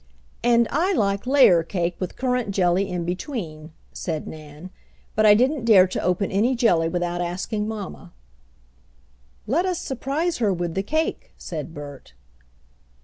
[0.43, 4.71] "And I like layer cake, with currant jelly in between," said Nan.
[5.13, 8.11] "But I didn't dare to open any jelly without asking mamma."
[9.45, 12.15] "Let us surprise her with the cake," said Bert.